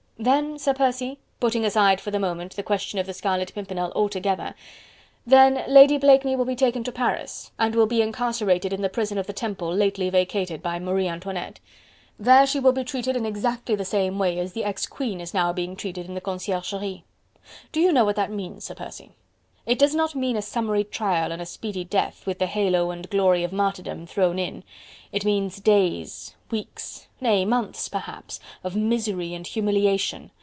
[0.21, 1.17] "Then, Sir Percy...
[1.39, 4.53] putting aside for the moment the question of the Scarlet Pimpernel altogether...
[5.25, 9.17] then, Lady Blakeney will be taken to Paris, and will be incarcerated in the prison
[9.17, 11.59] of the Temple lately vacated by Marie Antoinette
[12.19, 15.33] there she will be treated in exactly the same way as the ex queen is
[15.33, 17.03] now being treated in the Conciergerie....
[17.71, 19.13] Do you know what that means, Sir Percy?...
[19.65, 23.09] It does not mean a summary trial and a speedy death, with the halo and
[23.09, 24.63] glory of martyrdom thrown in...
[25.11, 30.31] it means days, weeks, nay, months, perhaps, of misery and humiliation...